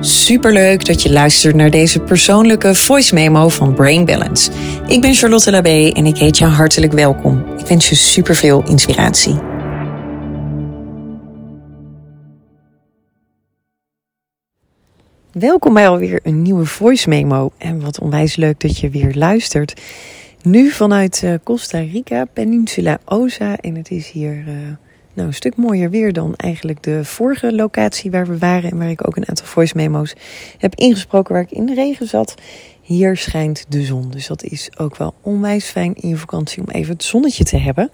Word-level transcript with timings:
Superleuk 0.00 0.86
dat 0.86 1.02
je 1.02 1.12
luistert 1.12 1.54
naar 1.54 1.70
deze 1.70 2.00
persoonlijke 2.00 2.74
voice 2.74 3.14
memo 3.14 3.48
van 3.48 3.74
Brain 3.74 4.04
Balance. 4.04 4.50
Ik 4.86 5.00
ben 5.00 5.14
Charlotte 5.14 5.50
Labé 5.50 5.90
en 5.92 6.06
ik 6.06 6.16
heet 6.16 6.38
je 6.38 6.44
hartelijk 6.44 6.92
welkom. 6.92 7.44
Ik 7.58 7.66
wens 7.66 7.88
je 7.88 7.94
superveel 7.94 8.62
inspiratie. 8.68 9.34
Welkom 15.32 15.74
bij 15.74 15.88
alweer 15.88 16.20
een 16.22 16.42
nieuwe 16.42 16.66
voice 16.66 17.08
memo. 17.08 17.50
En 17.58 17.80
wat 17.80 18.00
onwijs 18.00 18.36
leuk 18.36 18.60
dat 18.60 18.78
je 18.78 18.90
weer 18.90 19.14
luistert. 19.14 19.80
Nu 20.42 20.70
vanuit 20.70 21.22
eh, 21.22 21.34
Costa 21.44 21.78
Rica, 21.78 22.24
Peninsula 22.24 22.98
Osa. 23.04 23.56
En 23.56 23.74
het 23.74 23.90
is 23.90 24.10
hier 24.10 24.44
uh, 24.48 24.54
nou, 25.18 25.30
een 25.30 25.36
stuk 25.36 25.56
mooier 25.56 25.90
weer 25.90 26.12
dan 26.12 26.34
eigenlijk 26.36 26.82
de 26.82 27.04
vorige 27.04 27.54
locatie 27.54 28.10
waar 28.10 28.26
we 28.26 28.38
waren. 28.38 28.70
En 28.70 28.78
waar 28.78 28.90
ik 28.90 29.06
ook 29.06 29.16
een 29.16 29.28
aantal 29.28 29.46
voice 29.46 29.76
memo's 29.76 30.14
heb 30.58 30.74
ingesproken 30.74 31.32
waar 31.32 31.42
ik 31.42 31.50
in 31.50 31.66
de 31.66 31.74
regen 31.74 32.06
zat. 32.06 32.34
Hier 32.82 33.16
schijnt 33.16 33.64
de 33.68 33.82
zon. 33.82 34.10
Dus 34.10 34.26
dat 34.26 34.42
is 34.42 34.70
ook 34.76 34.96
wel 34.96 35.14
onwijs 35.22 35.64
fijn 35.64 35.94
in 35.94 36.08
je 36.08 36.16
vakantie 36.16 36.62
om 36.62 36.68
even 36.68 36.92
het 36.92 37.04
zonnetje 37.04 37.44
te 37.44 37.56
hebben. 37.56 37.90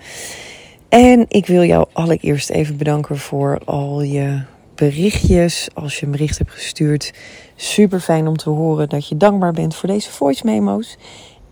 En 0.88 1.24
ik 1.28 1.47
wil 1.47 1.62
jou 1.62 1.87
allereerst 1.92 2.50
even 2.50 2.77
bedanken 2.77 3.19
voor 3.19 3.61
al 3.64 4.02
je 4.02 4.42
berichtjes. 4.75 5.69
Als 5.75 5.98
je 5.98 6.06
een 6.06 6.12
bericht 6.12 6.38
hebt 6.38 6.50
gestuurd. 6.50 7.12
Super 7.56 8.00
fijn 8.00 8.27
om 8.27 8.36
te 8.36 8.50
horen 8.50 8.88
dat 8.88 9.09
je 9.09 9.16
dankbaar 9.16 9.52
bent 9.52 9.75
voor 9.75 9.88
deze 9.88 10.11
voice 10.11 10.47
memo's. 10.47 10.97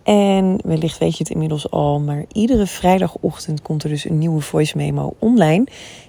En 0.03 0.59
wellicht 0.65 0.99
weet 0.99 1.17
je 1.17 1.23
het 1.23 1.33
inmiddels 1.33 1.71
al, 1.71 2.01
maar 2.01 2.25
iedere 2.33 2.67
vrijdagochtend 2.67 3.63
komt 3.63 3.83
er 3.83 3.89
dus 3.89 4.05
een 4.05 4.19
nieuwe 4.19 4.41
voice 4.41 4.77
memo 4.77 5.15
online. 5.19 5.65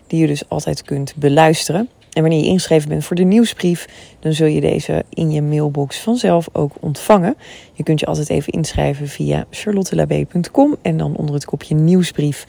Die 0.08 0.22
je 0.22 0.28
dus 0.28 0.50
altijd 0.50 0.82
kunt 0.82 1.14
beluisteren. 1.16 1.90
En 2.14 2.22
wanneer 2.22 2.40
je 2.40 2.48
ingeschreven 2.48 2.90
bent 2.90 3.06
voor 3.06 3.16
de 3.16 3.24
nieuwsbrief, 3.24 3.88
dan 4.20 4.34
zul 4.34 4.48
je 4.48 4.62
deze 4.62 5.04
in 5.10 5.32
je 5.32 5.42
mailbox 5.42 6.00
vanzelf 6.00 6.50
ook 6.52 6.72
ontvangen. 6.80 7.36
Je 7.74 7.84
kunt 7.84 8.00
je 8.00 8.06
altijd 8.06 8.30
even 8.30 8.54
inschrijven 8.54 9.08
via 9.08 9.46
charlottelabé.com 9.50 10.76
en 10.82 10.98
dan 10.98 11.16
onder 11.16 11.36
het 11.36 11.46
kopje 11.46 11.76
nieuwsbrief. 11.76 12.48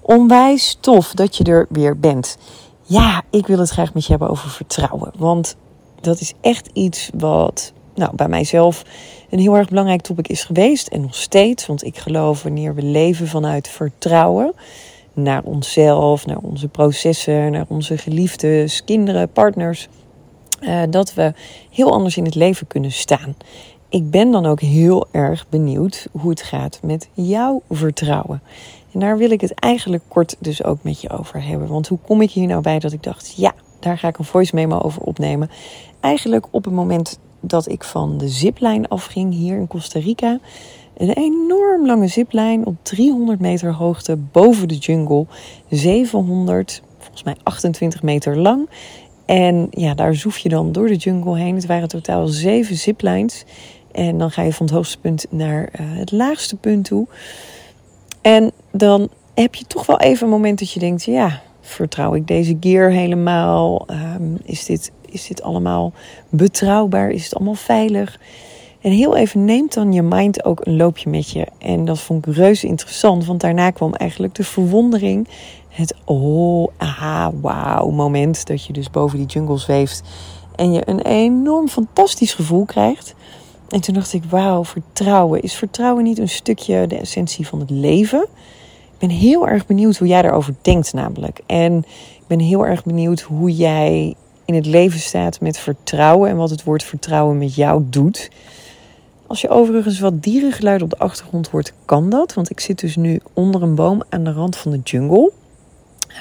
Onwijs 0.00 0.78
tof 0.80 1.12
dat 1.12 1.36
je 1.36 1.44
er 1.44 1.66
weer 1.68 1.98
bent. 1.98 2.38
Ja, 2.82 3.22
ik 3.30 3.46
wil 3.46 3.58
het 3.58 3.70
graag 3.70 3.94
met 3.94 4.02
je 4.04 4.10
hebben 4.10 4.30
over 4.30 4.50
vertrouwen. 4.50 5.12
Want 5.16 5.56
dat 6.00 6.20
is 6.20 6.32
echt 6.40 6.68
iets 6.72 7.10
wat 7.14 7.72
nou, 7.98 8.16
bij 8.16 8.28
mijzelf 8.28 8.84
een 9.30 9.38
heel 9.38 9.56
erg 9.56 9.68
belangrijk 9.68 10.00
topic 10.00 10.28
is 10.28 10.44
geweest 10.44 10.88
en 10.88 11.00
nog 11.00 11.14
steeds. 11.14 11.66
Want 11.66 11.84
ik 11.84 11.98
geloof 11.98 12.42
wanneer 12.42 12.74
we 12.74 12.82
leven 12.82 13.28
vanuit 13.28 13.68
vertrouwen 13.68 14.52
naar 15.12 15.42
onszelf, 15.42 16.26
naar 16.26 16.38
onze 16.38 16.68
processen, 16.68 17.52
naar 17.52 17.64
onze 17.68 17.98
geliefdes, 17.98 18.84
kinderen, 18.84 19.32
partners, 19.32 19.88
uh, 20.60 20.82
dat 20.90 21.14
we 21.14 21.32
heel 21.70 21.92
anders 21.92 22.16
in 22.16 22.24
het 22.24 22.34
leven 22.34 22.66
kunnen 22.66 22.92
staan. 22.92 23.36
Ik 23.88 24.10
ben 24.10 24.30
dan 24.30 24.46
ook 24.46 24.60
heel 24.60 25.06
erg 25.10 25.46
benieuwd 25.48 26.08
hoe 26.12 26.30
het 26.30 26.42
gaat 26.42 26.78
met 26.82 27.08
jouw 27.12 27.62
vertrouwen. 27.70 28.42
En 28.92 29.00
daar 29.00 29.18
wil 29.18 29.30
ik 29.30 29.40
het 29.40 29.54
eigenlijk 29.54 30.02
kort 30.08 30.36
dus 30.38 30.64
ook 30.64 30.78
met 30.82 31.00
je 31.00 31.10
over 31.10 31.44
hebben. 31.44 31.68
Want 31.68 31.88
hoe 31.88 31.98
kom 32.06 32.22
ik 32.22 32.30
hier 32.30 32.46
nou 32.46 32.62
bij 32.62 32.78
dat 32.78 32.92
ik 32.92 33.02
dacht, 33.02 33.34
ja, 33.36 33.54
daar 33.80 33.98
ga 33.98 34.08
ik 34.08 34.18
een 34.18 34.24
voice 34.24 34.54
memo 34.54 34.78
over 34.78 35.02
opnemen. 35.02 35.50
Eigenlijk 36.00 36.46
op 36.50 36.64
het 36.64 36.74
moment 36.74 37.18
dat 37.40 37.68
ik 37.68 37.84
van 37.84 38.18
de 38.18 38.28
ziplijn 38.28 38.88
afging 38.88 39.32
hier 39.34 39.56
in 39.56 39.66
Costa 39.66 39.98
Rica. 39.98 40.38
Een 40.96 41.12
enorm 41.12 41.86
lange 41.86 42.08
ziplijn 42.08 42.66
op 42.66 42.74
300 42.82 43.40
meter 43.40 43.72
hoogte 43.72 44.16
boven 44.16 44.68
de 44.68 44.76
jungle. 44.76 45.26
700, 45.70 46.82
volgens 46.98 47.22
mij 47.22 47.36
28 47.42 48.02
meter 48.02 48.38
lang. 48.38 48.68
En 49.26 49.66
ja, 49.70 49.94
daar 49.94 50.14
zoef 50.14 50.38
je 50.38 50.48
dan 50.48 50.72
door 50.72 50.86
de 50.86 50.96
jungle 50.96 51.38
heen. 51.38 51.54
Het 51.54 51.66
waren 51.66 51.88
totaal 51.88 52.26
zeven 52.26 52.76
ziplines. 52.76 53.44
En 53.92 54.18
dan 54.18 54.30
ga 54.30 54.42
je 54.42 54.52
van 54.52 54.66
het 54.66 54.74
hoogste 54.74 54.98
punt 54.98 55.26
naar 55.30 55.60
uh, 55.80 55.86
het 55.98 56.12
laagste 56.12 56.56
punt 56.56 56.84
toe. 56.84 57.06
En 58.20 58.52
dan 58.72 59.08
heb 59.34 59.54
je 59.54 59.64
toch 59.64 59.86
wel 59.86 60.00
even 60.00 60.24
een 60.24 60.32
moment 60.32 60.58
dat 60.58 60.72
je 60.72 60.80
denkt: 60.80 61.04
ja, 61.04 61.42
vertrouw 61.68 62.14
ik 62.14 62.26
deze 62.26 62.56
gear 62.60 62.90
helemaal? 62.90 63.86
Um, 63.90 64.36
is 64.44 64.64
dit 64.64 64.92
is 65.10 65.26
dit 65.26 65.42
allemaal 65.42 65.92
betrouwbaar? 66.28 67.10
Is 67.10 67.24
het 67.24 67.34
allemaal 67.34 67.54
veilig? 67.54 68.18
En 68.80 68.90
heel 68.90 69.16
even 69.16 69.44
neemt 69.44 69.74
dan 69.74 69.92
je 69.92 70.02
mind 70.02 70.44
ook 70.44 70.66
een 70.66 70.76
loopje 70.76 71.10
met 71.10 71.30
je. 71.30 71.46
En 71.58 71.84
dat 71.84 71.98
vond 72.00 72.26
ik 72.26 72.34
reuze 72.34 72.66
interessant, 72.66 73.24
want 73.24 73.40
daarna 73.40 73.70
kwam 73.70 73.94
eigenlijk 73.94 74.34
de 74.34 74.44
verwondering. 74.44 75.28
Het 75.68 75.94
oh, 76.04 76.68
aha, 76.76 77.32
wauw 77.40 77.90
moment 77.90 78.46
dat 78.46 78.64
je 78.64 78.72
dus 78.72 78.90
boven 78.90 79.18
die 79.18 79.26
jungle 79.26 79.58
zweeft. 79.58 80.02
En 80.56 80.72
je 80.72 80.82
een 80.84 81.00
enorm 81.00 81.68
fantastisch 81.68 82.34
gevoel 82.34 82.64
krijgt. 82.64 83.14
En 83.68 83.80
toen 83.80 83.94
dacht 83.94 84.12
ik, 84.12 84.24
wauw, 84.24 84.64
vertrouwen. 84.64 85.42
Is 85.42 85.54
vertrouwen 85.54 86.04
niet 86.04 86.18
een 86.18 86.28
stukje 86.28 86.86
de 86.86 86.96
essentie 86.96 87.46
van 87.46 87.60
het 87.60 87.70
leven? 87.70 88.26
Ik 88.98 89.08
ben 89.08 89.16
heel 89.16 89.48
erg 89.48 89.66
benieuwd 89.66 89.96
hoe 89.96 90.08
jij 90.08 90.22
daarover 90.22 90.54
denkt 90.62 90.92
namelijk. 90.92 91.40
En 91.46 91.76
ik 92.16 92.26
ben 92.26 92.38
heel 92.38 92.66
erg 92.66 92.84
benieuwd 92.84 93.20
hoe 93.20 93.56
jij 93.56 94.14
in 94.44 94.54
het 94.54 94.66
leven 94.66 95.00
staat 95.00 95.40
met 95.40 95.58
vertrouwen 95.58 96.30
en 96.30 96.36
wat 96.36 96.50
het 96.50 96.64
woord 96.64 96.82
vertrouwen 96.82 97.38
met 97.38 97.54
jou 97.54 97.82
doet. 97.90 98.30
Als 99.26 99.40
je 99.40 99.48
overigens 99.48 100.00
wat 100.00 100.22
dierengeluid 100.22 100.82
op 100.82 100.90
de 100.90 100.98
achtergrond 100.98 101.48
hoort, 101.48 101.72
kan 101.84 102.10
dat. 102.10 102.34
Want 102.34 102.50
ik 102.50 102.60
zit 102.60 102.80
dus 102.80 102.96
nu 102.96 103.20
onder 103.32 103.62
een 103.62 103.74
boom 103.74 104.02
aan 104.08 104.24
de 104.24 104.32
rand 104.32 104.56
van 104.56 104.70
de 104.70 104.80
jungle. 104.84 105.32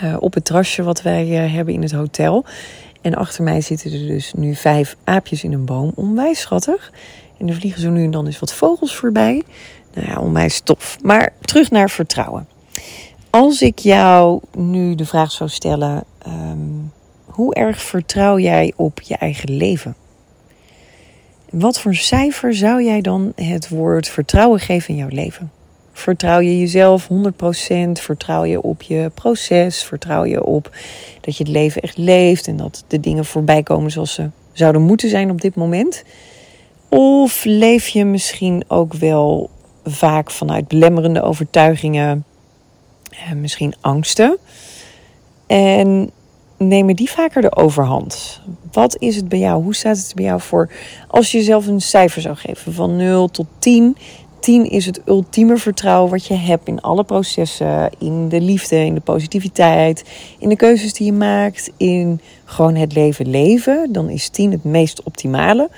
Uh, 0.03 0.15
op 0.19 0.33
het 0.33 0.45
terrasje 0.45 0.83
wat 0.83 1.01
wij 1.01 1.45
uh, 1.45 1.53
hebben 1.53 1.73
in 1.73 1.81
het 1.81 1.91
hotel. 1.91 2.45
En 3.01 3.15
achter 3.15 3.43
mij 3.43 3.61
zitten 3.61 3.91
er 3.91 4.07
dus 4.07 4.33
nu 4.33 4.55
vijf 4.55 4.95
aapjes 5.03 5.43
in 5.43 5.53
een 5.53 5.65
boom. 5.65 5.91
Onwijs 5.95 6.39
schattig. 6.39 6.91
En 7.37 7.47
er 7.47 7.55
vliegen 7.55 7.81
zo 7.81 7.89
nu 7.89 8.03
en 8.03 8.11
dan 8.11 8.25
eens 8.25 8.39
wat 8.39 8.53
vogels 8.53 8.95
voorbij. 8.95 9.43
Nou 9.93 10.07
ja, 10.07 10.19
onwijs 10.19 10.59
tof. 10.59 10.97
Maar 11.01 11.33
terug 11.41 11.71
naar 11.71 11.89
vertrouwen. 11.89 12.47
Als 13.29 13.61
ik 13.61 13.79
jou 13.79 14.41
nu 14.57 14.95
de 14.95 15.05
vraag 15.05 15.31
zou 15.31 15.49
stellen: 15.49 16.03
um, 16.27 16.91
hoe 17.25 17.53
erg 17.53 17.81
vertrouw 17.81 18.39
jij 18.39 18.73
op 18.75 19.01
je 19.01 19.15
eigen 19.15 19.57
leven? 19.57 19.95
Wat 21.49 21.79
voor 21.79 21.95
cijfer 21.95 22.55
zou 22.55 22.83
jij 22.83 23.01
dan 23.01 23.31
het 23.35 23.69
woord 23.69 24.07
vertrouwen 24.07 24.59
geven 24.59 24.89
in 24.89 24.95
jouw 24.95 25.07
leven? 25.09 25.51
Vertrouw 25.93 26.39
je 26.39 26.59
jezelf 26.59 27.07
100%? 27.11 27.91
Vertrouw 27.93 28.43
je 28.43 28.61
op 28.61 28.81
je 28.81 29.11
proces? 29.13 29.83
Vertrouw 29.83 30.25
je 30.25 30.43
op 30.43 30.71
dat 31.21 31.37
je 31.37 31.43
het 31.43 31.53
leven 31.53 31.81
echt 31.81 31.97
leeft 31.97 32.47
en 32.47 32.57
dat 32.57 32.83
de 32.87 32.99
dingen 32.99 33.25
voorbij 33.25 33.63
komen 33.63 33.91
zoals 33.91 34.13
ze 34.13 34.29
zouden 34.51 34.81
moeten 34.81 35.09
zijn 35.09 35.31
op 35.31 35.41
dit 35.41 35.55
moment? 35.55 36.03
Of 36.89 37.43
leef 37.43 37.87
je 37.87 38.05
misschien 38.05 38.63
ook 38.67 38.93
wel 38.93 39.49
vaak 39.83 40.31
vanuit 40.31 40.67
belemmerende 40.67 41.21
overtuigingen, 41.21 42.25
misschien 43.35 43.75
angsten? 43.81 44.37
En 45.47 46.11
nemen 46.57 46.95
die 46.95 47.09
vaker 47.09 47.41
de 47.41 47.55
overhand? 47.55 48.41
Wat 48.71 48.99
is 48.99 49.15
het 49.15 49.29
bij 49.29 49.39
jou? 49.39 49.63
Hoe 49.63 49.75
staat 49.75 49.97
het 49.97 50.11
bij 50.15 50.25
jou 50.25 50.41
voor 50.41 50.69
als 51.07 51.31
je 51.31 51.37
jezelf 51.37 51.67
een 51.67 51.81
cijfer 51.81 52.21
zou 52.21 52.35
geven 52.35 52.73
van 52.73 52.95
0 52.95 53.27
tot 53.27 53.47
10? 53.59 53.97
10 54.39 54.69
is 54.69 54.85
het 54.85 55.01
ultieme 55.05 55.57
vertrouwen 55.57 56.11
wat 56.11 56.25
je 56.25 56.33
hebt 56.33 56.67
in 56.67 56.81
alle 56.81 57.03
processen, 57.03 57.89
in 57.99 58.29
de 58.29 58.41
liefde, 58.41 58.75
in 58.75 58.93
de 58.93 58.99
positiviteit, 58.99 60.03
in 60.39 60.49
de 60.49 60.55
keuzes 60.55 60.93
die 60.93 61.05
je 61.05 61.13
maakt, 61.13 61.71
in 61.77 62.21
gewoon 62.45 62.75
het 62.75 62.93
leven 62.93 63.29
leven. 63.29 63.91
Dan 63.91 64.09
is 64.09 64.29
10 64.29 64.51
het 64.51 64.63
meest 64.63 65.03
optimale. 65.03 65.69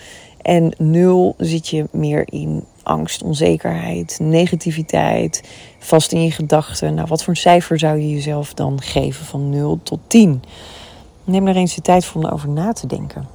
En 0.42 0.74
0 0.78 1.36
zit 1.38 1.68
je 1.68 1.86
meer 1.92 2.24
in 2.26 2.64
angst, 2.84 3.24
onzekerheid, 3.24 4.18
negativiteit, 4.22 5.44
vast 5.80 6.12
in 6.12 6.24
je 6.24 6.32
gedachten. 6.32 6.94
Nou, 6.94 7.08
wat 7.08 7.24
voor 7.24 7.34
een 7.34 7.40
cijfer 7.40 7.80
zou 7.80 7.98
je 7.98 8.10
jezelf 8.10 8.54
dan 8.54 8.82
geven 8.82 9.26
van 9.26 9.50
0 9.50 9.80
tot 9.84 10.00
10? 10.08 10.44
Neem 11.24 11.48
er 11.48 11.56
eens 11.56 11.76
de 11.76 11.82
tijd 11.82 12.06
voor 12.06 12.22
om 12.22 12.28
erover 12.28 12.50
na 12.50 12.74
te 12.74 12.88
denken. 12.88 13.28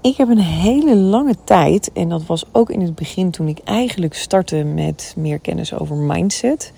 Ik 0.00 0.16
heb 0.16 0.28
een 0.28 0.38
hele 0.38 0.96
lange 0.96 1.34
tijd, 1.44 1.90
en 1.92 2.08
dat 2.08 2.26
was 2.26 2.44
ook 2.52 2.70
in 2.70 2.80
het 2.80 2.94
begin 2.94 3.30
toen 3.30 3.48
ik 3.48 3.58
eigenlijk 3.64 4.14
startte 4.14 4.56
met 4.56 5.14
meer 5.16 5.38
kennis 5.38 5.74
over 5.74 5.96
mindset. 5.96 6.72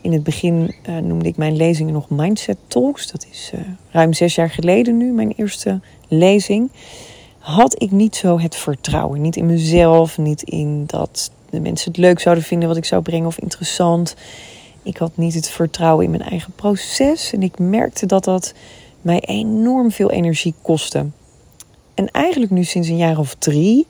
In 0.00 0.12
het 0.12 0.22
begin 0.22 0.74
uh, 0.88 0.98
noemde 0.98 1.28
ik 1.28 1.36
mijn 1.36 1.56
lezingen 1.56 1.92
nog 1.92 2.10
Mindset 2.10 2.56
Talks. 2.66 3.10
Dat 3.10 3.26
is 3.30 3.50
uh, 3.54 3.60
ruim 3.90 4.12
zes 4.12 4.34
jaar 4.34 4.50
geleden 4.50 4.96
nu, 4.96 5.12
mijn 5.12 5.32
eerste 5.36 5.80
lezing 6.08 6.70
had 7.42 7.82
ik 7.82 7.90
niet 7.90 8.16
zo 8.16 8.38
het 8.40 8.56
vertrouwen. 8.56 9.20
Niet 9.20 9.36
in 9.36 9.46
mezelf, 9.46 10.18
niet 10.18 10.42
in 10.42 10.84
dat 10.86 11.30
de 11.50 11.60
mensen 11.60 11.90
het 11.90 12.00
leuk 12.00 12.20
zouden 12.20 12.44
vinden 12.44 12.68
wat 12.68 12.76
ik 12.76 12.84
zou 12.84 13.02
brengen 13.02 13.26
of 13.26 13.38
interessant. 13.38 14.16
Ik 14.82 14.96
had 14.96 15.10
niet 15.14 15.34
het 15.34 15.48
vertrouwen 15.48 16.04
in 16.04 16.10
mijn 16.10 16.22
eigen 16.22 16.52
proces. 16.52 17.32
En 17.32 17.42
ik 17.42 17.58
merkte 17.58 18.06
dat 18.06 18.24
dat 18.24 18.54
mij 19.00 19.20
enorm 19.20 19.90
veel 19.90 20.10
energie 20.10 20.54
kostte. 20.62 21.06
En 21.94 22.10
eigenlijk 22.10 22.52
nu 22.52 22.64
sinds 22.64 22.88
een 22.88 22.96
jaar 22.96 23.18
of 23.18 23.34
drie 23.34 23.86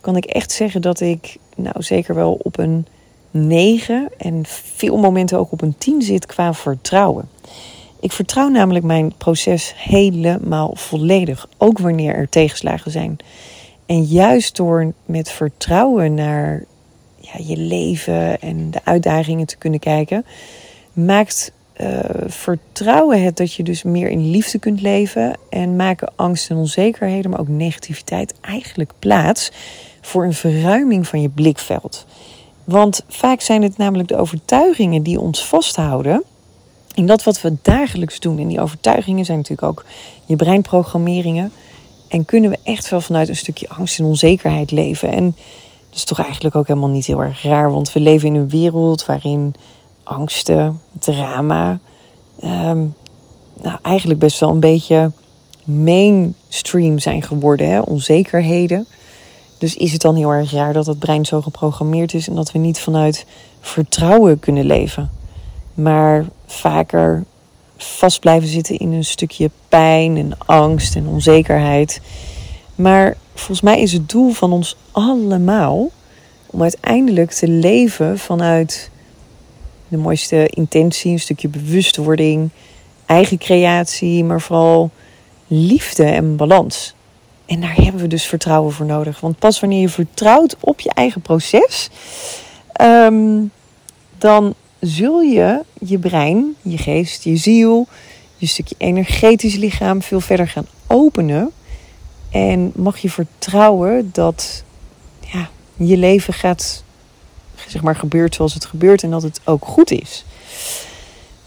kan 0.00 0.16
ik 0.16 0.24
echt 0.24 0.52
zeggen 0.52 0.82
dat 0.82 1.00
ik 1.00 1.36
nou 1.56 1.82
zeker 1.82 2.14
wel 2.14 2.38
op 2.42 2.58
een 2.58 2.86
9 3.30 4.08
en 4.18 4.40
veel 4.46 4.96
momenten 4.96 5.38
ook 5.38 5.52
op 5.52 5.62
een 5.62 5.74
10 5.78 6.02
zit 6.02 6.26
qua 6.26 6.54
vertrouwen. 6.54 7.28
Ik 8.06 8.12
vertrouw 8.12 8.48
namelijk 8.48 8.84
mijn 8.84 9.14
proces 9.16 9.74
helemaal 9.76 10.70
volledig, 10.74 11.48
ook 11.58 11.78
wanneer 11.78 12.14
er 12.14 12.28
tegenslagen 12.28 12.90
zijn. 12.90 13.16
En 13.86 14.02
juist 14.02 14.56
door 14.56 14.92
met 15.04 15.30
vertrouwen 15.30 16.14
naar 16.14 16.64
ja, 17.20 17.32
je 17.38 17.56
leven 17.56 18.40
en 18.40 18.70
de 18.70 18.80
uitdagingen 18.84 19.46
te 19.46 19.56
kunnen 19.56 19.78
kijken, 19.78 20.24
maakt 20.92 21.52
uh, 21.80 21.98
vertrouwen 22.26 23.22
het 23.22 23.36
dat 23.36 23.52
je 23.52 23.62
dus 23.62 23.82
meer 23.82 24.08
in 24.08 24.30
liefde 24.30 24.58
kunt 24.58 24.80
leven 24.80 25.38
en 25.50 25.76
maken 25.76 26.12
angst 26.16 26.50
en 26.50 26.56
onzekerheden, 26.56 27.30
maar 27.30 27.40
ook 27.40 27.48
negativiteit 27.48 28.34
eigenlijk 28.40 28.92
plaats 28.98 29.52
voor 30.00 30.24
een 30.24 30.34
verruiming 30.34 31.06
van 31.06 31.20
je 31.20 31.28
blikveld. 31.28 32.06
Want 32.64 33.04
vaak 33.08 33.40
zijn 33.40 33.62
het 33.62 33.76
namelijk 33.76 34.08
de 34.08 34.16
overtuigingen 34.16 35.02
die 35.02 35.20
ons 35.20 35.46
vasthouden 35.46 36.24
in 36.96 37.06
dat 37.06 37.22
wat 37.22 37.40
we 37.40 37.56
dagelijks 37.62 38.20
doen. 38.20 38.38
En 38.38 38.48
die 38.48 38.60
overtuigingen 38.60 39.24
zijn 39.24 39.38
natuurlijk 39.38 39.68
ook 39.68 39.84
je 40.26 40.36
breinprogrammeringen. 40.36 41.52
En 42.08 42.24
kunnen 42.24 42.50
we 42.50 42.58
echt 42.62 42.88
wel 42.88 43.00
vanuit 43.00 43.28
een 43.28 43.36
stukje 43.36 43.68
angst 43.68 43.98
en 43.98 44.04
onzekerheid 44.04 44.70
leven. 44.70 45.10
En 45.12 45.24
dat 45.88 45.96
is 45.98 46.04
toch 46.04 46.20
eigenlijk 46.20 46.54
ook 46.54 46.66
helemaal 46.66 46.88
niet 46.88 47.06
heel 47.06 47.22
erg 47.22 47.42
raar, 47.42 47.72
want 47.72 47.92
we 47.92 48.00
leven 48.00 48.28
in 48.28 48.34
een 48.34 48.48
wereld 48.48 49.06
waarin 49.06 49.54
angsten, 50.02 50.80
drama, 50.98 51.78
ehm, 52.40 52.84
nou, 53.62 53.78
eigenlijk 53.82 54.20
best 54.20 54.40
wel 54.40 54.50
een 54.50 54.60
beetje 54.60 55.10
mainstream 55.64 56.98
zijn 56.98 57.22
geworden. 57.22 57.68
Hè? 57.68 57.80
Onzekerheden. 57.80 58.86
Dus 59.58 59.76
is 59.76 59.92
het 59.92 60.00
dan 60.00 60.14
heel 60.14 60.30
erg 60.30 60.52
raar 60.52 60.72
dat 60.72 60.86
het 60.86 60.98
brein 60.98 61.26
zo 61.26 61.42
geprogrammeerd 61.42 62.14
is 62.14 62.28
en 62.28 62.34
dat 62.34 62.52
we 62.52 62.58
niet 62.58 62.80
vanuit 62.80 63.26
vertrouwen 63.60 64.38
kunnen 64.38 64.64
leven, 64.64 65.10
maar 65.76 66.24
vaker 66.46 67.24
vast 67.76 68.20
blijven 68.20 68.48
zitten 68.48 68.76
in 68.78 68.92
een 68.92 69.04
stukje 69.04 69.50
pijn 69.68 70.16
en 70.16 70.38
angst 70.46 70.96
en 70.96 71.06
onzekerheid. 71.06 72.00
Maar 72.74 73.16
volgens 73.34 73.60
mij 73.60 73.80
is 73.80 73.92
het 73.92 74.08
doel 74.08 74.30
van 74.30 74.52
ons 74.52 74.76
allemaal 74.90 75.90
om 76.46 76.62
uiteindelijk 76.62 77.30
te 77.30 77.48
leven 77.48 78.18
vanuit 78.18 78.90
de 79.88 79.96
mooiste 79.96 80.46
intentie, 80.48 81.12
een 81.12 81.20
stukje 81.20 81.48
bewustwording, 81.48 82.50
eigen 83.06 83.38
creatie, 83.38 84.24
maar 84.24 84.40
vooral 84.40 84.90
liefde 85.46 86.04
en 86.04 86.36
balans. 86.36 86.94
En 87.46 87.60
daar 87.60 87.74
hebben 87.74 88.00
we 88.00 88.06
dus 88.06 88.24
vertrouwen 88.26 88.72
voor 88.72 88.86
nodig. 88.86 89.20
Want 89.20 89.38
pas 89.38 89.60
wanneer 89.60 89.80
je 89.80 89.88
vertrouwt 89.88 90.56
op 90.60 90.80
je 90.80 90.90
eigen 90.90 91.20
proces, 91.20 91.90
ehm, 92.72 93.42
dan 94.18 94.54
zul 94.80 95.20
je 95.20 95.62
je 95.80 95.98
brein, 95.98 96.54
je 96.62 96.78
geest, 96.78 97.24
je 97.24 97.36
ziel, 97.36 97.86
je 98.36 98.46
stukje 98.46 98.74
energetisch 98.78 99.56
lichaam 99.56 100.02
veel 100.02 100.20
verder 100.20 100.48
gaan 100.48 100.66
openen. 100.86 101.50
En 102.30 102.72
mag 102.74 102.98
je 102.98 103.10
vertrouwen 103.10 104.10
dat 104.12 104.62
ja, 105.32 105.48
je 105.76 105.96
leven 105.96 106.34
gaat 106.34 106.84
zeg 107.66 107.82
maar, 107.82 107.96
gebeurt 107.96 108.34
zoals 108.34 108.54
het 108.54 108.64
gebeurt 108.64 109.02
en 109.02 109.10
dat 109.10 109.22
het 109.22 109.40
ook 109.44 109.64
goed 109.64 109.90
is. 109.90 110.24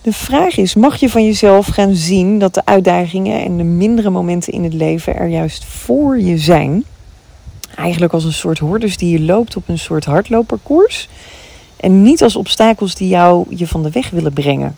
De 0.01 0.13
vraag 0.13 0.57
is: 0.57 0.75
mag 0.75 0.99
je 0.99 1.09
van 1.09 1.25
jezelf 1.25 1.67
gaan 1.67 1.95
zien 1.95 2.39
dat 2.39 2.53
de 2.53 2.65
uitdagingen 2.65 3.43
en 3.43 3.57
de 3.57 3.63
mindere 3.63 4.09
momenten 4.09 4.53
in 4.53 4.63
het 4.63 4.73
leven 4.73 5.15
er 5.15 5.27
juist 5.27 5.65
voor 5.65 6.19
je 6.19 6.37
zijn? 6.37 6.83
Eigenlijk 7.75 8.13
als 8.13 8.23
een 8.23 8.33
soort 8.33 8.59
hordes 8.59 8.97
die 8.97 9.11
je 9.11 9.25
loopt 9.25 9.55
op 9.55 9.67
een 9.67 9.79
soort 9.79 10.05
hardloperkoers. 10.05 11.09
En 11.79 12.01
niet 12.01 12.23
als 12.23 12.35
obstakels 12.35 12.95
die 12.95 13.07
jou 13.07 13.45
je 13.55 13.67
van 13.67 13.83
de 13.83 13.91
weg 13.91 14.09
willen 14.09 14.33
brengen. 14.33 14.77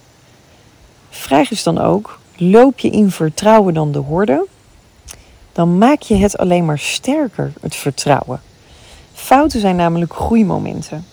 Vraag 1.10 1.52
is 1.52 1.64
dan 1.64 1.78
ook: 1.78 2.20
loop 2.36 2.80
je 2.80 2.90
in 2.90 3.12
vertrouwen 3.12 3.74
dan 3.74 3.92
de 3.92 4.00
horde? 4.00 4.48
Dan 5.52 5.78
maak 5.78 6.02
je 6.02 6.16
het 6.16 6.38
alleen 6.38 6.66
maar 6.66 6.80
sterker, 6.80 7.54
het 7.62 7.76
vertrouwen. 7.76 8.42
Fouten 9.14 9.60
zijn 9.60 9.76
namelijk 9.76 10.14
groeimomenten. 10.14 11.06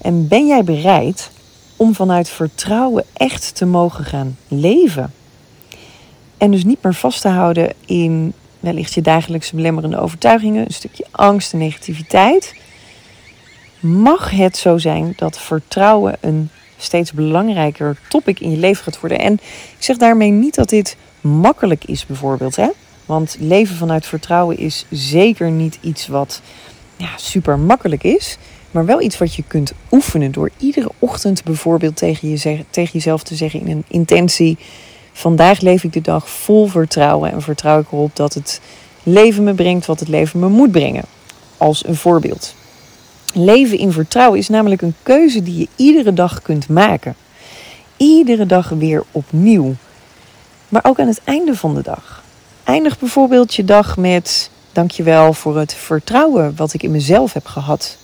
En 0.00 0.28
ben 0.28 0.46
jij 0.46 0.64
bereid 0.64 1.30
om 1.76 1.94
vanuit 1.94 2.28
vertrouwen 2.28 3.04
echt 3.12 3.54
te 3.54 3.66
mogen 3.66 4.04
gaan 4.04 4.36
leven? 4.48 5.12
En 6.38 6.50
dus 6.50 6.64
niet 6.64 6.82
meer 6.82 6.94
vast 6.94 7.20
te 7.20 7.28
houden 7.28 7.72
in 7.86 8.32
wellicht 8.60 8.94
je 8.94 9.02
dagelijkse 9.02 9.54
belemmerende 9.54 9.98
overtuigingen, 9.98 10.64
een 10.64 10.74
stukje 10.74 11.06
angst 11.10 11.52
en 11.52 11.58
negativiteit. 11.58 12.54
Mag 13.80 14.30
het 14.30 14.56
zo 14.56 14.78
zijn 14.78 15.12
dat 15.16 15.38
vertrouwen 15.38 16.16
een 16.20 16.50
steeds 16.76 17.12
belangrijker 17.12 17.98
topic 18.08 18.40
in 18.40 18.50
je 18.50 18.56
leven 18.56 18.84
gaat 18.84 19.00
worden? 19.00 19.18
En 19.18 19.32
ik 19.32 19.76
zeg 19.78 19.96
daarmee 19.96 20.30
niet 20.30 20.54
dat 20.54 20.68
dit 20.68 20.96
makkelijk 21.20 21.84
is, 21.84 22.06
bijvoorbeeld. 22.06 22.56
Hè? 22.56 22.68
Want 23.06 23.36
leven 23.40 23.76
vanuit 23.76 24.06
vertrouwen 24.06 24.58
is 24.58 24.86
zeker 24.90 25.50
niet 25.50 25.78
iets 25.80 26.06
wat 26.06 26.40
ja, 26.96 27.08
super 27.16 27.58
makkelijk 27.58 28.02
is. 28.02 28.38
Maar 28.70 28.84
wel 28.86 29.00
iets 29.00 29.18
wat 29.18 29.34
je 29.34 29.44
kunt 29.46 29.72
oefenen 29.90 30.32
door 30.32 30.50
iedere 30.56 30.90
ochtend 30.98 31.44
bijvoorbeeld 31.44 31.96
tegen, 31.96 32.28
je, 32.28 32.64
tegen 32.70 32.92
jezelf 32.92 33.22
te 33.22 33.34
zeggen 33.34 33.60
in 33.60 33.70
een 33.70 33.84
intentie. 33.88 34.58
Vandaag 35.12 35.60
leef 35.60 35.84
ik 35.84 35.92
de 35.92 36.00
dag 36.00 36.30
vol 36.30 36.66
vertrouwen 36.66 37.32
en 37.32 37.42
vertrouw 37.42 37.80
ik 37.80 37.92
erop 37.92 38.16
dat 38.16 38.34
het 38.34 38.60
leven 39.02 39.44
me 39.44 39.54
brengt 39.54 39.86
wat 39.86 40.00
het 40.00 40.08
leven 40.08 40.40
me 40.40 40.48
moet 40.48 40.70
brengen. 40.70 41.04
Als 41.56 41.86
een 41.86 41.96
voorbeeld. 41.96 42.54
Leven 43.34 43.78
in 43.78 43.92
vertrouwen 43.92 44.38
is 44.38 44.48
namelijk 44.48 44.82
een 44.82 44.94
keuze 45.02 45.42
die 45.42 45.58
je 45.58 45.68
iedere 45.76 46.12
dag 46.12 46.42
kunt 46.42 46.68
maken. 46.68 47.16
Iedere 47.96 48.46
dag 48.46 48.68
weer 48.68 49.04
opnieuw. 49.12 49.74
Maar 50.68 50.84
ook 50.84 50.98
aan 50.98 51.06
het 51.06 51.20
einde 51.24 51.56
van 51.56 51.74
de 51.74 51.82
dag. 51.82 52.22
Eindig 52.64 52.98
bijvoorbeeld 52.98 53.54
je 53.54 53.64
dag 53.64 53.96
met 53.96 54.50
dankjewel 54.72 55.32
voor 55.32 55.58
het 55.58 55.74
vertrouwen 55.74 56.56
wat 56.56 56.72
ik 56.72 56.82
in 56.82 56.90
mezelf 56.90 57.32
heb 57.32 57.46
gehad 57.46 57.98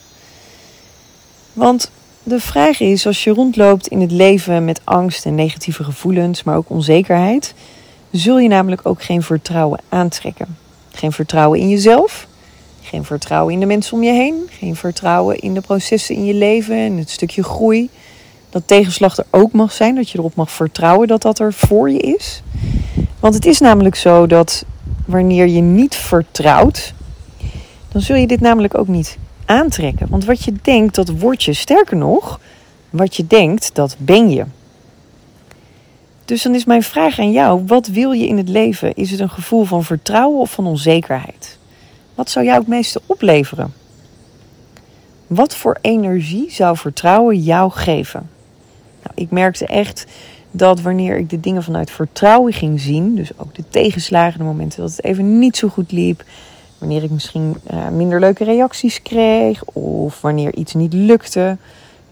want 1.54 1.90
de 2.22 2.40
vraag 2.40 2.80
is, 2.80 3.06
als 3.06 3.24
je 3.24 3.30
rondloopt 3.30 3.86
in 3.86 4.00
het 4.00 4.10
leven 4.10 4.64
met 4.64 4.80
angst 4.84 5.26
en 5.26 5.34
negatieve 5.34 5.84
gevoelens, 5.84 6.42
maar 6.42 6.56
ook 6.56 6.70
onzekerheid, 6.70 7.54
zul 8.10 8.38
je 8.38 8.48
namelijk 8.48 8.80
ook 8.84 9.02
geen 9.02 9.22
vertrouwen 9.22 9.80
aantrekken. 9.88 10.56
Geen 10.92 11.12
vertrouwen 11.12 11.58
in 11.58 11.68
jezelf, 11.68 12.26
geen 12.94 13.04
vertrouwen 13.04 13.52
in 13.52 13.60
de 13.60 13.66
mensen 13.66 13.96
om 13.96 14.02
je 14.02 14.12
heen, 14.12 14.48
geen 14.50 14.76
vertrouwen 14.76 15.38
in 15.38 15.54
de 15.54 15.60
processen 15.60 16.14
in 16.14 16.24
je 16.24 16.34
leven 16.34 16.76
en 16.76 16.96
het 16.96 17.10
stukje 17.10 17.42
groei. 17.42 17.90
Dat 18.50 18.62
tegenslag 18.66 19.16
er 19.16 19.26
ook 19.30 19.52
mag 19.52 19.72
zijn, 19.72 19.94
dat 19.94 20.10
je 20.10 20.18
erop 20.18 20.34
mag 20.34 20.50
vertrouwen 20.50 21.08
dat 21.08 21.22
dat 21.22 21.38
er 21.38 21.52
voor 21.52 21.90
je 21.90 21.98
is. 21.98 22.42
Want 23.20 23.34
het 23.34 23.46
is 23.46 23.60
namelijk 23.60 23.94
zo 23.94 24.26
dat 24.26 24.64
wanneer 25.06 25.48
je 25.48 25.60
niet 25.60 25.94
vertrouwt, 25.94 26.94
dan 27.88 28.00
zul 28.00 28.16
je 28.16 28.26
dit 28.26 28.40
namelijk 28.40 28.78
ook 28.78 28.88
niet 28.88 29.18
aantrekken. 29.44 30.06
Want 30.10 30.24
wat 30.24 30.44
je 30.44 30.52
denkt, 30.62 30.94
dat 30.94 31.08
word 31.08 31.42
je. 31.42 31.52
Sterker 31.52 31.96
nog, 31.96 32.40
wat 32.90 33.16
je 33.16 33.26
denkt, 33.26 33.70
dat 33.72 33.96
ben 33.98 34.30
je. 34.30 34.44
Dus 36.24 36.42
dan 36.42 36.54
is 36.54 36.64
mijn 36.64 36.82
vraag 36.82 37.18
aan 37.18 37.32
jou: 37.32 37.62
wat 37.66 37.86
wil 37.86 38.12
je 38.12 38.26
in 38.26 38.36
het 38.36 38.48
leven? 38.48 38.94
Is 38.94 39.10
het 39.10 39.20
een 39.20 39.30
gevoel 39.30 39.64
van 39.64 39.84
vertrouwen 39.84 40.40
of 40.40 40.50
van 40.50 40.66
onzekerheid? 40.66 41.58
Wat 42.14 42.30
zou 42.30 42.44
jou 42.44 42.58
het 42.58 42.68
meeste 42.68 43.00
opleveren? 43.06 43.72
Wat 45.26 45.56
voor 45.56 45.78
energie 45.80 46.50
zou 46.50 46.76
vertrouwen 46.76 47.38
jou 47.38 47.70
geven? 47.70 48.30
Nou, 49.02 49.14
ik 49.14 49.30
merkte 49.30 49.66
echt 49.66 50.06
dat 50.50 50.80
wanneer 50.80 51.16
ik 51.16 51.30
de 51.30 51.40
dingen 51.40 51.62
vanuit 51.62 51.90
vertrouwen 51.90 52.52
ging 52.52 52.80
zien, 52.80 53.14
dus 53.14 53.30
ook 53.36 53.54
de 53.54 53.64
tegenslagen, 53.68 54.38
de 54.38 54.44
momenten 54.44 54.80
dat 54.80 54.90
het 54.90 55.04
even 55.04 55.38
niet 55.38 55.56
zo 55.56 55.68
goed 55.68 55.92
liep, 55.92 56.24
Wanneer 56.84 57.02
ik 57.02 57.10
misschien 57.10 57.56
uh, 57.72 57.88
minder 57.88 58.20
leuke 58.20 58.44
reacties 58.44 59.02
kreeg 59.02 59.64
of 59.64 60.20
wanneer 60.20 60.54
iets 60.54 60.74
niet 60.74 60.92
lukte. 60.92 61.56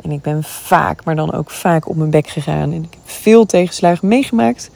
En 0.02 0.10
ik 0.10 0.22
ben 0.22 0.44
vaak, 0.44 1.04
maar 1.04 1.16
dan 1.16 1.32
ook 1.32 1.50
vaak 1.50 1.88
op 1.88 1.96
mijn 1.96 2.10
bek 2.10 2.28
gegaan. 2.28 2.72
En 2.72 2.82
ik 2.82 2.94
heb 2.94 3.00
veel 3.04 3.46
tegenslagen 3.46 4.08
meegemaakt. 4.08 4.70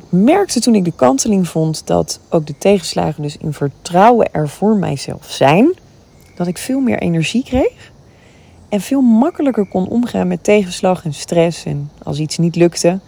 Ik 0.00 0.18
merkte 0.18 0.60
toen 0.60 0.74
ik 0.74 0.84
de 0.84 0.92
kanteling 0.96 1.48
vond 1.48 1.86
dat 1.86 2.20
ook 2.28 2.46
de 2.46 2.58
tegenslagen 2.58 3.22
dus 3.22 3.36
in 3.36 3.52
vertrouwen 3.52 4.32
er 4.32 4.48
voor 4.48 4.76
mijzelf 4.76 5.30
zijn. 5.30 5.74
Dat 6.34 6.46
ik 6.46 6.58
veel 6.58 6.80
meer 6.80 6.98
energie 6.98 7.44
kreeg. 7.44 7.92
En 8.68 8.80
veel 8.80 9.00
makkelijker 9.00 9.66
kon 9.66 9.88
omgaan 9.88 10.28
met 10.28 10.44
tegenslag 10.44 11.04
en 11.04 11.14
stress. 11.14 11.64
En 11.64 11.90
als 12.02 12.18
iets 12.18 12.38
niet 12.38 12.56
lukte. 12.56 13.00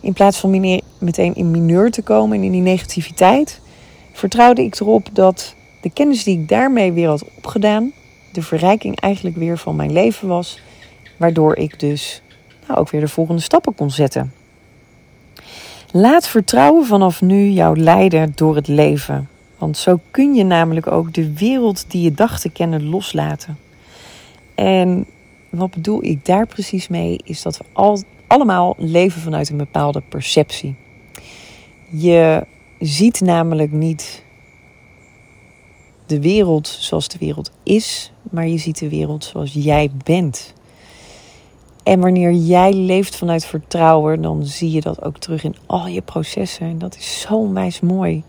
In 0.00 0.12
plaats 0.12 0.38
van 0.38 0.80
meteen 0.98 1.34
in 1.34 1.50
mineur 1.50 1.90
te 1.90 2.02
komen 2.02 2.38
en 2.38 2.44
in 2.44 2.52
die 2.52 2.60
negativiteit 2.60 3.60
vertrouwde 4.12 4.62
ik 4.62 4.80
erop 4.80 5.08
dat 5.12 5.54
de 5.82 5.90
kennis 5.90 6.24
die 6.24 6.38
ik 6.38 6.48
daarmee 6.48 6.92
weer 6.92 7.08
had 7.08 7.24
opgedaan, 7.36 7.92
de 8.32 8.42
verrijking 8.42 9.00
eigenlijk 9.00 9.36
weer 9.36 9.58
van 9.58 9.76
mijn 9.76 9.92
leven 9.92 10.28
was, 10.28 10.60
waardoor 11.16 11.56
ik 11.56 11.80
dus 11.80 12.22
nou, 12.66 12.80
ook 12.80 12.90
weer 12.90 13.00
de 13.00 13.08
volgende 13.08 13.42
stappen 13.42 13.74
kon 13.74 13.90
zetten. 13.90 14.41
Laat 15.94 16.28
vertrouwen 16.28 16.86
vanaf 16.86 17.20
nu 17.20 17.48
jou 17.48 17.78
leiden 17.78 18.32
door 18.34 18.56
het 18.56 18.68
leven. 18.68 19.28
Want 19.58 19.76
zo 19.76 20.00
kun 20.10 20.34
je 20.34 20.44
namelijk 20.44 20.86
ook 20.86 21.14
de 21.14 21.32
wereld 21.32 21.90
die 21.90 22.02
je 22.02 22.12
dacht 22.12 22.42
te 22.42 22.50
kennen 22.50 22.88
loslaten. 22.88 23.58
En 24.54 25.06
wat 25.50 25.70
bedoel 25.70 26.04
ik 26.04 26.24
daar 26.24 26.46
precies 26.46 26.88
mee? 26.88 27.20
Is 27.24 27.42
dat 27.42 27.58
we 27.58 27.64
al, 27.72 28.02
allemaal 28.26 28.74
leven 28.78 29.20
vanuit 29.20 29.48
een 29.48 29.56
bepaalde 29.56 30.02
perceptie. 30.08 30.74
Je 31.90 32.46
ziet 32.78 33.20
namelijk 33.20 33.72
niet 33.72 34.24
de 36.06 36.20
wereld 36.20 36.68
zoals 36.68 37.08
de 37.08 37.18
wereld 37.18 37.50
is, 37.62 38.12
maar 38.30 38.46
je 38.46 38.58
ziet 38.58 38.78
de 38.78 38.88
wereld 38.88 39.24
zoals 39.24 39.52
jij 39.52 39.90
bent. 40.04 40.54
En 41.82 42.00
wanneer 42.00 42.32
jij 42.32 42.72
leeft 42.72 43.16
vanuit 43.16 43.44
vertrouwen, 43.44 44.22
dan 44.22 44.44
zie 44.44 44.70
je 44.70 44.80
dat 44.80 45.04
ook 45.04 45.18
terug 45.18 45.44
in 45.44 45.56
al 45.66 45.86
je 45.86 46.02
processen. 46.02 46.66
En 46.66 46.78
dat 46.78 46.96
is 46.96 47.20
zo 47.20 47.34
onwijs 47.34 47.80
mooi. 47.80 48.24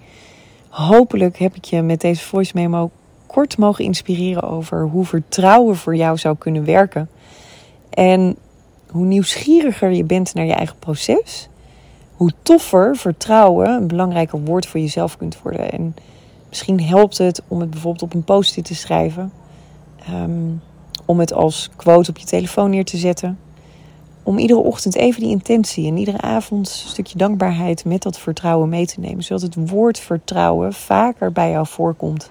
Hopelijk 0.69 1.37
heb 1.37 1.55
ik 1.55 1.65
je 1.65 1.81
met 1.81 2.01
deze 2.01 2.23
voice 2.23 2.51
memo 2.55 2.91
kort 3.27 3.57
mogen 3.57 3.85
inspireren 3.85 4.43
over 4.43 4.87
hoe 4.87 5.05
vertrouwen 5.05 5.75
voor 5.75 5.95
jou 5.95 6.17
zou 6.17 6.37
kunnen 6.37 6.65
werken. 6.65 7.09
En 7.89 8.35
hoe 8.89 9.05
nieuwsgieriger 9.05 9.91
je 9.91 10.03
bent 10.03 10.33
naar 10.33 10.45
je 10.45 10.53
eigen 10.53 10.75
proces, 10.79 11.49
hoe 12.15 12.31
toffer 12.41 12.95
vertrouwen 12.95 13.69
een 13.69 13.87
belangrijker 13.87 14.39
woord 14.39 14.65
voor 14.65 14.79
jezelf 14.79 15.17
kunt 15.17 15.41
worden. 15.41 15.71
En 15.71 15.95
misschien 16.49 16.83
helpt 16.83 17.17
het 17.17 17.41
om 17.47 17.59
het 17.59 17.69
bijvoorbeeld 17.69 18.03
op 18.03 18.13
een 18.13 18.23
post-it 18.23 18.65
te 18.65 18.75
schrijven. 18.75 19.31
Ehm, 20.05 20.49
om 21.05 21.19
het 21.19 21.33
als 21.33 21.69
quote 21.75 22.09
op 22.09 22.17
je 22.17 22.25
telefoon 22.25 22.69
neer 22.69 22.85
te 22.85 22.97
zetten. 22.97 23.39
Om 24.23 24.37
iedere 24.37 24.59
ochtend 24.59 24.95
even 24.95 25.21
die 25.21 25.29
intentie 25.29 25.87
en 25.87 25.97
iedere 25.97 26.21
avond 26.21 26.81
een 26.83 26.89
stukje 26.89 27.17
dankbaarheid 27.17 27.85
met 27.85 28.01
dat 28.01 28.19
vertrouwen 28.19 28.69
mee 28.69 28.85
te 28.85 28.99
nemen. 28.99 29.23
Zodat 29.23 29.41
het 29.41 29.69
woord 29.69 29.99
vertrouwen 29.99 30.73
vaker 30.73 31.31
bij 31.31 31.49
jou 31.49 31.67
voorkomt. 31.67 32.29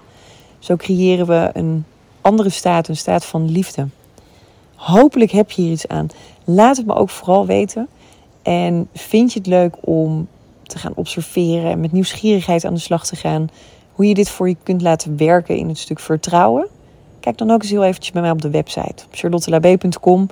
Zo 0.59 0.75
creëren 0.75 1.27
we 1.27 1.49
een 1.53 1.85
andere 2.21 2.49
staat, 2.49 2.87
een 2.87 2.97
staat 2.97 3.25
van 3.25 3.51
liefde. 3.51 3.87
Hopelijk 4.75 5.31
heb 5.31 5.51
je 5.51 5.61
hier 5.61 5.71
iets 5.71 5.87
aan. 5.87 6.07
Laat 6.43 6.77
het 6.77 6.85
me 6.85 6.93
ook 6.93 7.09
vooral 7.09 7.45
weten. 7.45 7.87
En 8.41 8.89
vind 8.93 9.33
je 9.33 9.39
het 9.39 9.47
leuk 9.47 9.75
om 9.79 10.27
te 10.63 10.77
gaan 10.77 10.93
observeren 10.95 11.71
en 11.71 11.79
met 11.79 11.91
nieuwsgierigheid 11.91 12.65
aan 12.65 12.73
de 12.73 12.79
slag 12.79 13.05
te 13.05 13.15
gaan? 13.15 13.49
Hoe 13.91 14.05
je 14.05 14.13
dit 14.13 14.29
voor 14.29 14.47
je 14.49 14.57
kunt 14.63 14.81
laten 14.81 15.17
werken 15.17 15.57
in 15.57 15.67
het 15.67 15.77
stuk 15.77 15.99
vertrouwen? 15.99 16.67
Kijk 17.23 17.37
dan 17.37 17.51
ook 17.51 17.61
eens 17.61 17.71
heel 17.71 17.83
eventjes 17.83 18.11
bij 18.11 18.21
mij 18.21 18.31
op 18.31 18.41
de 18.41 18.49
website 18.49 19.03
charlottelab.com 19.11 20.27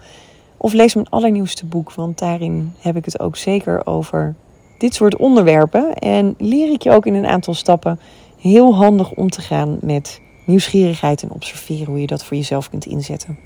of 0.58 0.74
lees 0.74 0.94
mijn 0.94 1.10
allernieuwste 1.10 1.66
boek, 1.66 1.94
want 1.94 2.20
daarin 2.20 2.74
heb 2.80 2.96
ik 2.96 3.06
het 3.06 3.20
ook 3.20 3.38
zeker 3.38 3.86
over 3.86 4.36
dit 4.78 4.94
soort 4.94 5.18
onderwerpen. 5.18 5.94
En 5.94 6.36
leer 6.38 6.72
ik 6.72 6.82
je 6.82 6.92
ook 6.92 7.06
in 7.06 7.14
een 7.14 7.28
aantal 7.28 7.54
stappen 7.54 8.00
heel 8.40 8.76
handig 8.76 9.12
om 9.12 9.30
te 9.30 9.42
gaan 9.42 9.78
met 9.82 10.22
nieuwsgierigheid 10.46 11.24
en 11.24 11.32
observeren 11.32 11.86
hoe 11.86 12.02
je 12.02 12.08
dat 12.08 12.24
voor 12.24 12.38
jezelf 12.38 12.70
kunt 12.70 12.86
inzetten. 12.86 13.38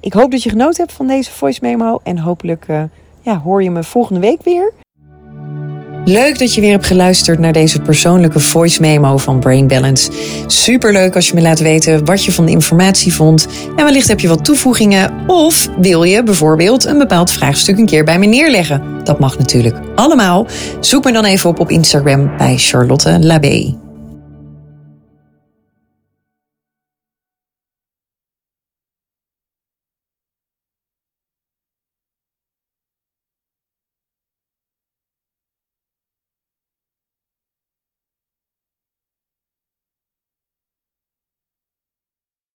Ik 0.00 0.12
hoop 0.12 0.30
dat 0.30 0.42
je 0.42 0.50
genoten 0.50 0.84
hebt 0.84 0.96
van 0.96 1.06
deze 1.06 1.30
voice 1.30 1.58
memo 1.62 2.00
en 2.02 2.18
hopelijk 2.18 2.68
uh, 2.68 2.82
ja, 3.20 3.38
hoor 3.40 3.62
je 3.62 3.70
me 3.70 3.82
volgende 3.82 4.20
week 4.20 4.42
weer. 4.42 4.72
Leuk 6.08 6.38
dat 6.38 6.54
je 6.54 6.60
weer 6.60 6.70
hebt 6.70 6.86
geluisterd 6.86 7.38
naar 7.38 7.52
deze 7.52 7.80
persoonlijke 7.80 8.40
voice 8.40 8.80
memo 8.80 9.16
van 9.16 9.40
Brain 9.40 9.66
Balance. 9.66 10.10
Super 10.46 10.92
leuk 10.92 11.14
als 11.14 11.28
je 11.28 11.34
me 11.34 11.40
laat 11.40 11.58
weten 11.58 12.04
wat 12.04 12.24
je 12.24 12.32
van 12.32 12.46
de 12.46 12.50
informatie 12.50 13.14
vond. 13.14 13.46
En 13.76 13.84
wellicht 13.84 14.08
heb 14.08 14.20
je 14.20 14.28
wat 14.28 14.44
toevoegingen. 14.44 15.12
Of 15.26 15.68
wil 15.80 16.02
je 16.02 16.22
bijvoorbeeld 16.22 16.84
een 16.84 16.98
bepaald 16.98 17.30
vraagstuk 17.30 17.78
een 17.78 17.86
keer 17.86 18.04
bij 18.04 18.18
me 18.18 18.26
neerleggen. 18.26 18.82
Dat 19.04 19.18
mag 19.18 19.38
natuurlijk 19.38 19.76
allemaal. 19.94 20.46
Zoek 20.80 21.04
me 21.04 21.12
dan 21.12 21.24
even 21.24 21.50
op 21.50 21.60
op 21.60 21.70
Instagram 21.70 22.36
bij 22.36 22.56
Charlotte 22.56 23.18
Labé. 23.20 23.87